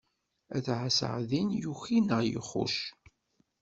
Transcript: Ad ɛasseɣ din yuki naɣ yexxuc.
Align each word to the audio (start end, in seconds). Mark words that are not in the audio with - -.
Ad 0.55 0.65
ɛasseɣ 0.79 1.15
din 1.29 1.49
yuki 1.63 1.97
naɣ 1.99 2.21
yexxuc. 2.29 2.77